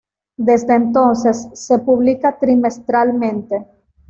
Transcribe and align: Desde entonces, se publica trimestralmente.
Desde 0.37 0.73
entonces, 0.73 1.47
se 1.53 1.77
publica 1.77 2.39
trimestralmente. 2.39 3.67